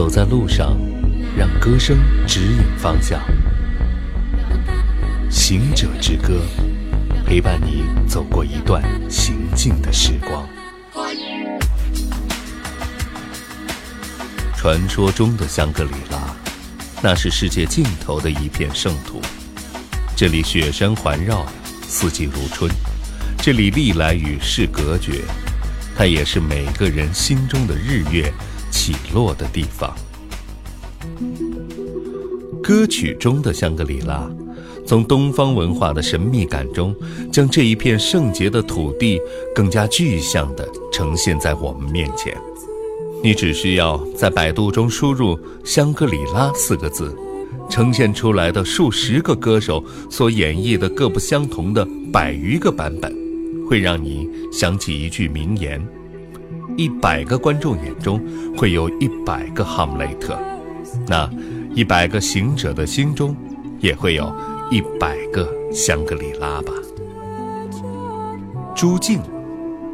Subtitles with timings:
[0.00, 0.78] 走在路上，
[1.36, 3.20] 让歌声指引方向。
[5.28, 6.40] 行者之歌，
[7.26, 10.48] 陪伴你走过一段行进的时光。
[14.56, 16.34] 传说中的香格里拉，
[17.02, 19.20] 那是世界尽头的一片圣土。
[20.16, 21.44] 这里雪山环绕，
[21.86, 22.70] 四季如春；
[23.36, 25.20] 这里历来与世隔绝，
[25.94, 28.32] 它也是每个人心中的日月
[28.92, 29.94] 起落的地方。
[32.62, 34.30] 歌曲中的香格里拉，
[34.86, 36.94] 从东方文化的神秘感中，
[37.32, 39.20] 将这一片圣洁的土地
[39.54, 42.36] 更加具象地呈现在我们面前。
[43.22, 47.14] 你只需要在百度中输入“香格里拉”四个字，
[47.68, 53.14] 呈现出来的数十个歌手所演绎的各不相同的百余个版本，
[53.68, 55.86] 会让你想起一句名言
[56.76, 58.20] ：“一百个观众眼中
[58.56, 60.38] 会有一百个哈姆雷特，
[61.06, 61.28] 那
[61.74, 63.36] 一百个行者的心中
[63.80, 64.34] 也会有
[64.70, 66.72] 一百个香格里拉吧。”
[68.74, 69.20] 朱静，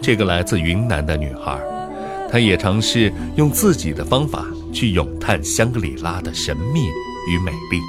[0.00, 1.60] 这个来自云南的女孩。
[2.32, 6.86] 她也尝试用自己的方法去咏叹香格里拉的神秘
[7.28, 7.80] 与美丽。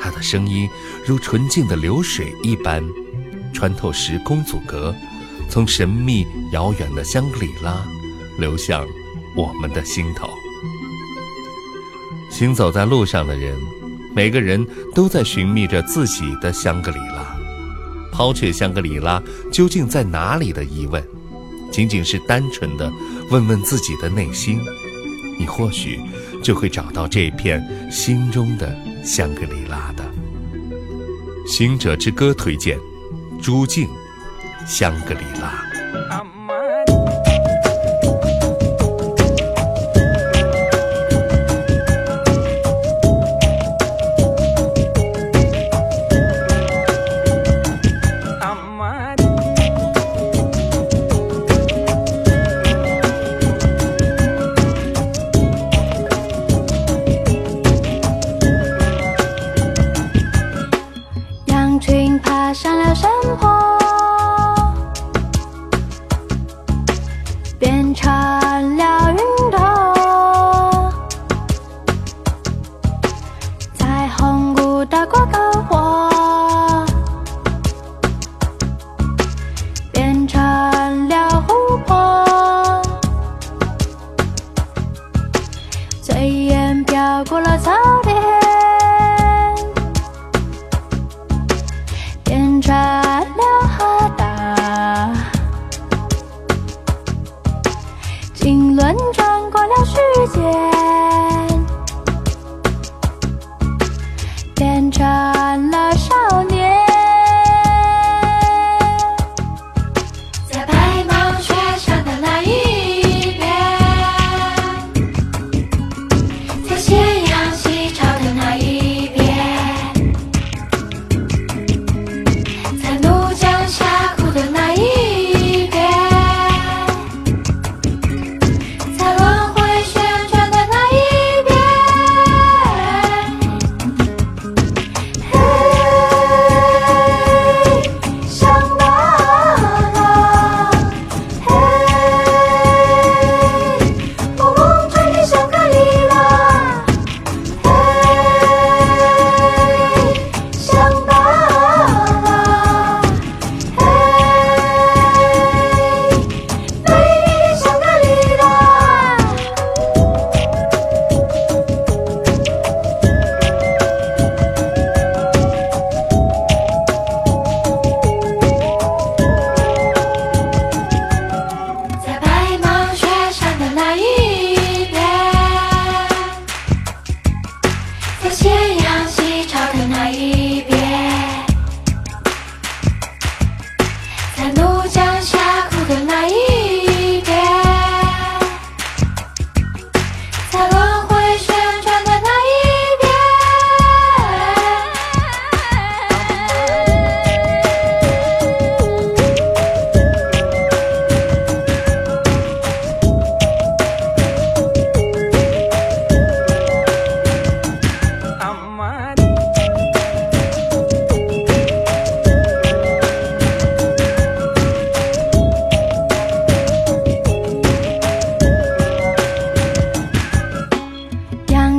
[0.00, 0.68] 她的声音
[1.06, 2.82] 如纯净的流水一般，
[3.52, 4.94] 穿透时空阻隔，
[5.48, 7.84] 从神秘遥远的香格里拉
[8.38, 8.86] 流向
[9.36, 10.28] 我们的心头。
[12.30, 13.56] 行走在路上的人，
[14.14, 17.36] 每个人都在寻觅着自己的香格里拉。
[18.12, 21.02] 抛却香格里拉究竟在哪里的疑问。
[21.72, 22.92] 仅仅是单纯的
[23.30, 24.60] 问问自己的内心，
[25.36, 25.98] 你或许
[26.40, 28.72] 就会找到这片心中的
[29.02, 30.04] 香格里拉的。
[31.44, 32.78] 行者之歌推荐，
[33.42, 33.88] 朱静，
[34.66, 35.73] 香格里拉。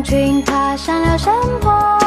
[0.06, 2.05] 群踏上了山坡。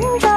[0.00, 0.27] one